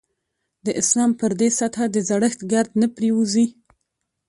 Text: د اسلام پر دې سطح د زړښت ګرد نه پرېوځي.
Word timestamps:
د 0.65 0.67
اسلام 0.81 1.11
پر 1.19 1.31
دې 1.39 1.49
سطح 1.59 1.79
د 1.91 1.97
زړښت 2.09 2.39
ګرد 2.51 2.71
نه 2.81 2.87
پرېوځي. 2.95 3.45